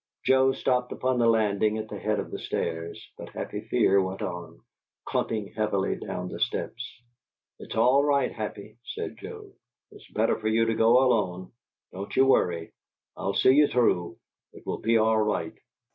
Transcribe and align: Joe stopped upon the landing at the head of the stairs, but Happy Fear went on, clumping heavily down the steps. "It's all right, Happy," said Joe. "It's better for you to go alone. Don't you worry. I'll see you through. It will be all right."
Joe 0.25 0.51
stopped 0.51 0.91
upon 0.91 1.19
the 1.19 1.27
landing 1.27 1.77
at 1.77 1.87
the 1.87 1.99
head 1.99 2.17
of 2.19 2.31
the 2.31 2.39
stairs, 2.39 3.07
but 3.19 3.29
Happy 3.29 3.61
Fear 3.69 4.01
went 4.01 4.23
on, 4.23 4.59
clumping 5.05 5.49
heavily 5.49 5.95
down 5.95 6.27
the 6.27 6.39
steps. 6.39 6.99
"It's 7.59 7.75
all 7.75 8.03
right, 8.03 8.31
Happy," 8.31 8.77
said 8.83 9.19
Joe. 9.19 9.53
"It's 9.91 10.09
better 10.09 10.39
for 10.39 10.47
you 10.47 10.65
to 10.65 10.73
go 10.73 11.05
alone. 11.05 11.51
Don't 11.93 12.15
you 12.15 12.25
worry. 12.25 12.73
I'll 13.15 13.35
see 13.35 13.51
you 13.51 13.67
through. 13.67 14.17
It 14.53 14.65
will 14.65 14.79
be 14.79 14.97
all 14.97 15.21
right." 15.21 15.53